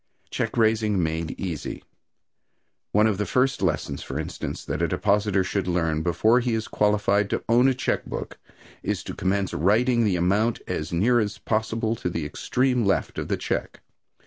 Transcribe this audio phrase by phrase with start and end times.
[0.31, 1.83] Check Raising Made Easy.
[2.91, 6.67] One of the first lessons, for instance, that a depositor should learn before he is
[6.67, 8.39] qualified to own a check book
[8.81, 13.27] is to commence writing the amount as near as possible to the extreme left of
[13.27, 13.81] the check.